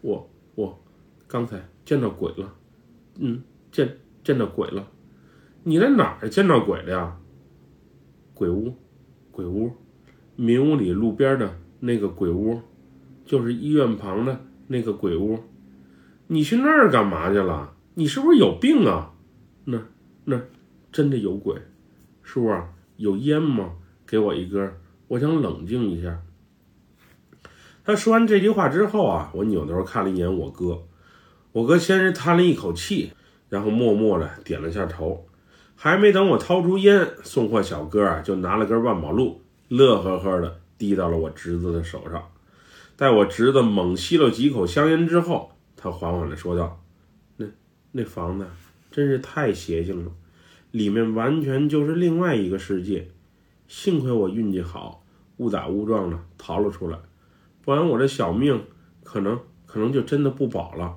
[0.00, 0.78] 我我
[1.26, 2.54] 刚才见到鬼了，
[3.18, 4.88] 嗯，见见到鬼了。
[5.64, 7.16] 你在哪儿见到鬼了呀？
[8.32, 8.74] 鬼屋，
[9.30, 9.72] 鬼屋，
[10.36, 12.60] 民屋里路边的那个鬼屋，
[13.24, 15.38] 就是医院旁的那个鬼屋。
[16.28, 17.74] 你去那儿干嘛去了？
[17.94, 19.14] 你是不是有病啊？
[19.64, 19.82] 那
[20.24, 20.40] 那
[20.92, 21.60] 真的有鬼，
[22.22, 23.74] 叔啊，有烟吗？
[24.06, 24.72] 给我一根，
[25.08, 26.22] 我想冷静一下。
[27.88, 30.82] 他说完这句话之后啊，我扭头看了一眼我哥，
[31.52, 33.12] 我哥先是叹了一口气，
[33.48, 35.26] 然后默默的点了下头。
[35.74, 42.28] 还没等我掏出烟，送货小哥啊就拿了根万宝路，乐呵呵的递到了我侄子的手上。
[42.94, 46.84] 待我侄子猛吸了几口香烟之后，他缓缓的说道
[47.38, 47.46] ：“那
[47.92, 48.46] 那房子
[48.90, 50.12] 真是太邪性了，
[50.72, 53.08] 里面完全就是另外一个世界。
[53.66, 55.02] 幸亏我运气好，
[55.38, 56.98] 误打误撞的逃了出来。”
[57.68, 58.64] 不然我这小命
[59.04, 60.96] 可能可能就真的不保了。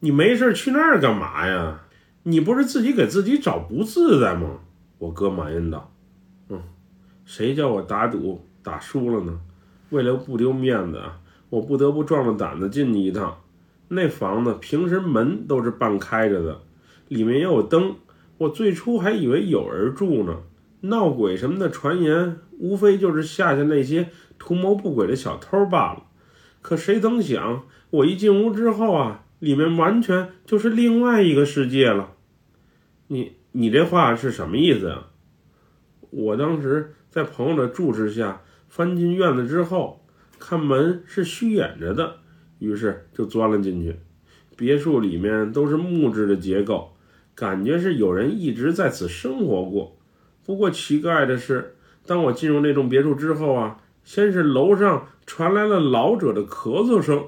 [0.00, 1.84] 你没事去那儿干嘛呀？
[2.24, 4.58] 你不是自己给自己找不自在吗？
[4.98, 5.90] 我哥埋怨道。
[6.50, 6.60] 嗯，
[7.24, 9.40] 谁叫我打赌打输了呢？
[9.88, 13.40] 为了不丢面子啊，我不得不壮着胆子进去一趟。
[13.88, 16.60] 那房子平时门都是半开着的，
[17.08, 17.96] 里面也有灯。
[18.36, 20.36] 我最初还以为有人住呢。
[20.88, 26.04] 闹鬼什么的传言，无非就是吓吓那些图谋不轨的小偷罢了。
[26.62, 32.14] 可谁曾想，我一进屋之后啊，里面完全就是另外一个世界了。
[33.08, 35.10] 你你这话是什么意思啊？
[36.10, 40.04] 我当时在朋友的注视下翻进院子之后，
[40.38, 42.16] 看门是虚掩着的，
[42.58, 43.96] 于是就钻了进去。
[44.56, 46.96] 别墅里面都是木质的结构，
[47.34, 49.95] 感觉是有人一直在此生活过。
[50.46, 51.74] 不过奇怪的是，
[52.06, 57.24] 当我进入那栋别墅之后啊，先是楼上传来了老者的咳嗽声，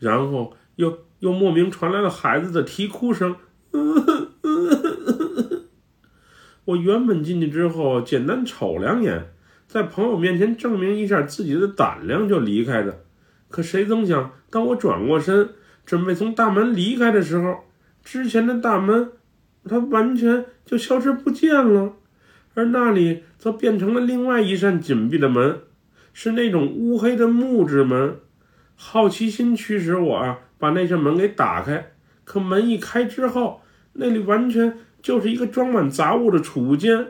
[0.00, 3.36] 然后又又莫名传来了孩子的啼哭声。
[6.64, 9.30] 我原本进去之后简单瞅两眼，
[9.68, 13.04] 在朋友面前证明一下自己的胆量就离开的，
[13.48, 15.50] 可谁曾想，当我转过身
[15.86, 17.60] 准备从大门离开的时候，
[18.02, 19.12] 之前的大门。
[19.68, 21.92] 它完全就消失不见了，
[22.54, 25.60] 而那里则变成了另外一扇紧闭的门，
[26.12, 28.16] 是那种乌黑的木质门。
[28.74, 31.92] 好奇心驱使我啊，把那扇门给打开。
[32.24, 33.60] 可门一开之后，
[33.92, 37.06] 那里完全就是一个装满杂物的储物间，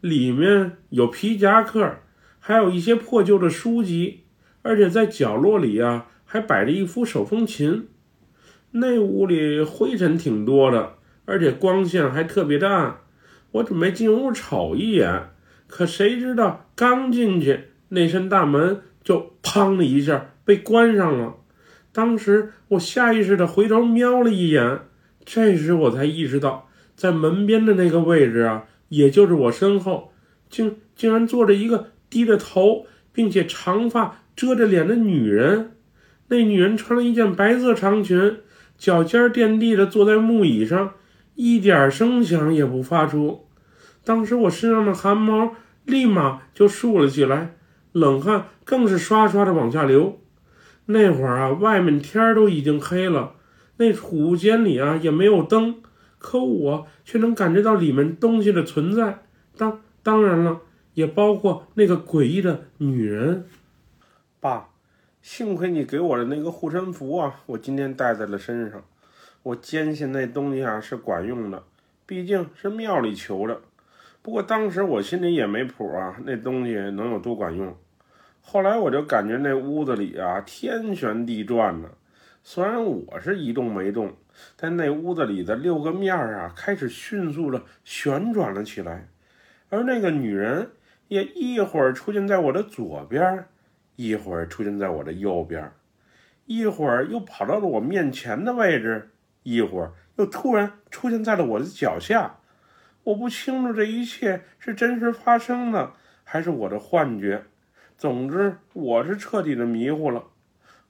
[0.00, 1.96] 里面有皮夹克，
[2.38, 4.20] 还有一些破旧的书籍，
[4.62, 7.88] 而且在角落里啊，还摆着一副手风琴。
[8.72, 10.94] 那屋里灰尘挺多的。
[11.30, 12.96] 而且光线还特别的暗，
[13.52, 15.30] 我准备进屋瞅一眼，
[15.68, 21.36] 可谁知道刚进去，那扇大门就砰的一下被关上了。
[21.92, 24.80] 当时我下意识的回头瞄了一眼，
[25.24, 30.12] 这时我才意识到，在门边的那个位置啊，也就是我身后，
[30.48, 35.76] 竟竟然坐着一个低着头并且长发遮着脸的女人。
[36.26, 38.38] 那女人穿了一件白色长裙，
[38.76, 40.94] 脚尖垫地的坐在木椅上。
[41.34, 43.46] 一点声响也不发出，
[44.04, 45.54] 当时我身上的汗毛
[45.84, 47.54] 立马就竖了起来，
[47.92, 50.18] 冷汗更是刷刷的往下流。
[50.86, 53.34] 那会儿啊，外面天都已经黑了，
[53.76, 55.76] 那储物间里啊也没有灯，
[56.18, 59.22] 可我却能感觉到里面东西的存在。
[59.56, 60.60] 当当然了，
[60.94, 63.46] 也包括那个诡异的女人。
[64.40, 64.70] 爸，
[65.22, 68.82] 幸亏你给我的那个护身符啊，我今天带在了身上。
[69.42, 71.62] 我坚信那东西啊是管用的，
[72.06, 73.60] 毕竟是庙里求的。
[74.22, 77.74] 不过当时我心里也没谱啊，那东西能有多管用？
[78.42, 81.90] 后来我就感觉那屋子里啊天旋地转的，
[82.42, 84.12] 虽然我是一动没动，
[84.56, 89.08] 但那屋子里的六个面儿啊开始迅速的旋转了起来，
[89.70, 90.70] 而那个女人
[91.08, 93.46] 也一会儿出现在我的左边，
[93.96, 95.72] 一会儿出现在我的右边，
[96.44, 99.08] 一会儿又跑到了我面前的位置。
[99.42, 102.36] 一会儿又突然出现在了我的脚下，
[103.04, 105.92] 我不清楚这一切是真实发生的
[106.24, 107.44] 还是我的幻觉。
[107.96, 110.24] 总之，我是彻底的迷糊了。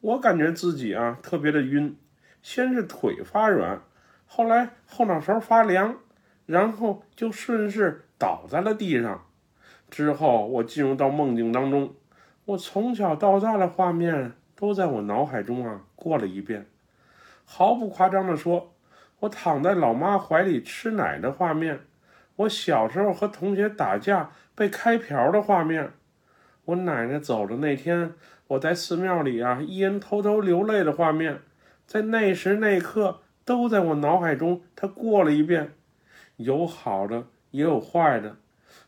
[0.00, 1.96] 我感觉自己啊特别的晕，
[2.42, 3.82] 先是腿发软，
[4.26, 5.96] 后来后脑勺发凉，
[6.46, 9.24] 然后就顺势倒在了地上。
[9.90, 11.94] 之后我进入到梦境当中，
[12.44, 16.66] 我从小到大的画面都在我脑海中啊过了一遍。
[17.48, 18.74] 毫不夸张地说，
[19.20, 21.80] 我躺在老妈怀里吃奶的画面，
[22.34, 25.92] 我小时候和同学打架被开瓢的画面，
[26.66, 28.12] 我奶奶走的那天，
[28.48, 31.40] 我在寺庙里啊，一人偷偷流泪的画面，
[31.86, 35.72] 在那时那刻都在我脑海中，他过了一遍，
[36.36, 38.36] 有好的也有坏的。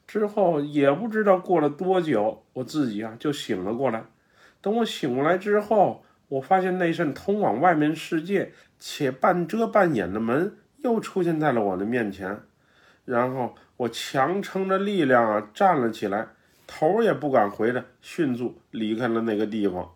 [0.06, 4.05] 之后也不知道过了多久，我自己啊就醒了过来。
[4.60, 12.40] 等我醒过来之后，我发现那扇通往外面世界且半遮半掩的门又出现在了我的面前。
[13.04, 16.28] 然后我强撑着力量啊站了起来。
[16.70, 19.90] 头也不敢回的，迅速离开了那个地方。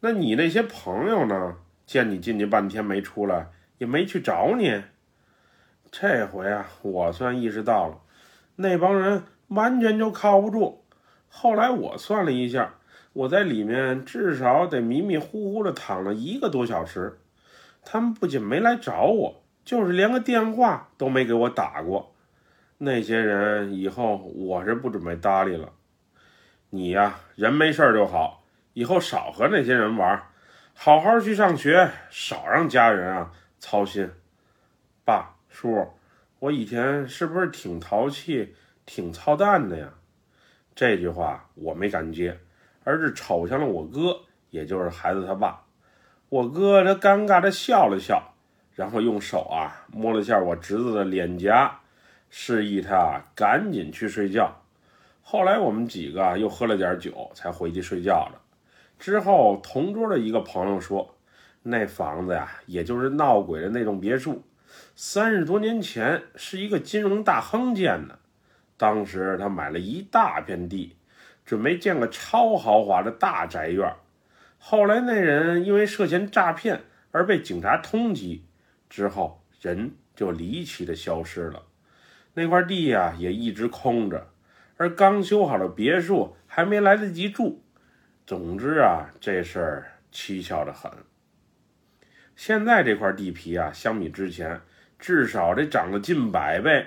[0.00, 1.56] 那你那些朋友呢？
[1.86, 3.48] 见你进去半天没出来，
[3.78, 4.82] 也没去找你。
[5.90, 7.98] 这回啊，我算意识到了，
[8.56, 10.84] 那帮人完全就靠不住。
[11.30, 12.74] 后来我算了一下，
[13.12, 17.18] 我在里面至少得迷迷糊糊的躺了一个多小时。
[17.82, 22.14] 他们不仅没来找我，就是连个电话都没给我打过。
[22.78, 25.72] 那些人以后我是不准备搭理了。
[26.70, 30.22] 你呀，人没事就好，以后少和那些人玩，
[30.74, 34.08] 好好去上学，少让家人啊操心。
[35.04, 35.88] 爸叔，
[36.38, 38.54] 我以前是不是挺淘气、
[38.86, 39.88] 挺操蛋的呀？
[40.74, 42.38] 这句话我没敢接，
[42.84, 45.62] 而是瞅向了我哥，也就是孩子他爸。
[46.28, 48.34] 我哥他尴尬的笑了笑，
[48.74, 51.80] 然后用手啊摸了下我侄子的脸颊。
[52.32, 54.62] 示意他赶紧去睡觉。
[55.20, 58.40] 后来我们几个又喝了点酒，才回去睡觉了。
[59.00, 61.16] 之后，同桌的一个朋友说，
[61.64, 64.44] 那房子呀，也就是闹鬼的那栋别墅，
[64.94, 68.20] 三十多年前是一个金融大亨建的。
[68.76, 70.96] 当时他买了一大片地，
[71.44, 73.92] 准备建个超豪华的大宅院。
[74.58, 76.82] 后来那人因为涉嫌诈骗
[77.12, 78.40] 而被警察通缉，
[78.88, 81.62] 之后人就离奇的消失了。
[82.34, 84.28] 那块地呀也一直空着，
[84.76, 87.64] 而刚修好的别墅还没来得及住。
[88.26, 90.90] 总之啊，这事儿蹊跷的很。
[92.36, 94.60] 现在这块地皮啊，相比之前
[94.98, 96.86] 至少得涨了近百倍。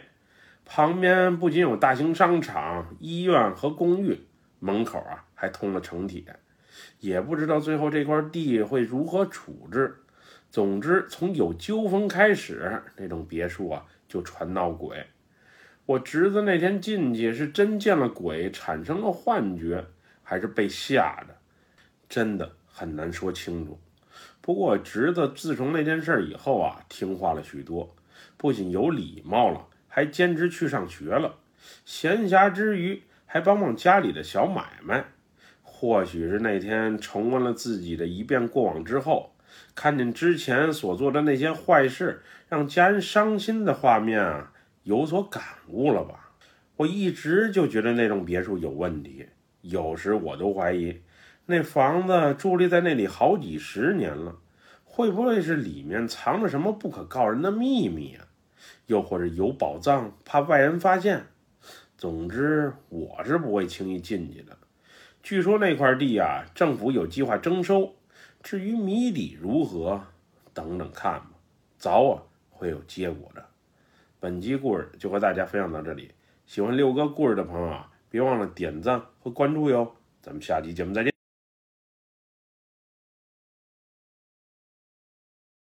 [0.65, 4.25] 旁边不仅有大型商场、医院和公寓，
[4.63, 6.23] 门口啊还通了城铁。
[6.99, 9.97] 也不知道最后这块地会如何处置。
[10.49, 15.05] 总之，从有纠纷开始，那种别墅啊就传闹鬼。
[15.85, 19.85] 我侄子那天进去是真见了鬼，产生了幻觉，
[20.23, 21.35] 还是被吓的，
[22.07, 23.79] 真的很难说清楚。
[24.41, 27.95] 不过侄子自从那件事以后啊，听话了许多，
[28.37, 31.35] 不仅有礼貌了，还坚持去上学了。
[31.83, 33.01] 闲暇之余
[33.33, 35.05] 还帮帮家里的小买卖。
[35.63, 39.33] 或许是那天重温了自己的一遍过往之后，
[39.73, 44.53] 看见之前所做的那些坏事让家人伤心的画面啊。
[44.83, 46.29] 有所感悟了吧？
[46.75, 49.25] 我一直就觉得那栋别墅有问题，
[49.61, 51.01] 有时我都怀疑，
[51.47, 54.35] 那房子伫立在那里好几十年了，
[54.83, 58.27] 会不会是里面藏着什么不可告人的秘密啊？
[58.85, 61.25] 又或者有宝藏，怕外人发现？
[61.97, 64.57] 总之，我是不会轻易进去的。
[65.21, 67.95] 据说那块地啊，政府有计划征收，
[68.41, 70.01] 至于谜底如何，
[70.53, 71.29] 等等看吧，
[71.77, 73.45] 早晚会有结果的。
[74.19, 76.11] 本期故事就和大家分享到这里，
[76.45, 79.95] 喜欢六哥故事的朋友啊，别忘了点赞和关注哟。
[80.21, 81.12] 咱们下期节目再见。